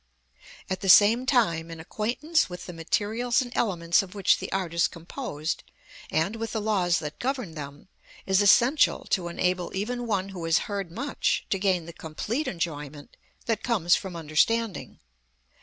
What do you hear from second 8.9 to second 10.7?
to enable even one who has